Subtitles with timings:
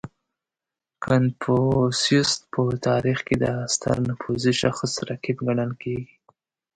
[1.03, 6.15] •کنفوسیوس په تاریخ کې د ستر نفوذي شخص رقیب ګڼل کېږي.